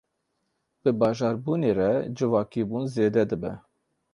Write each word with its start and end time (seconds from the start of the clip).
Bi 0.81 0.91
bajarbûnê 0.99 1.71
re 1.77 1.91
civakîbûn 2.15 2.83
zêde 2.93 3.21
dibe. 3.29 3.51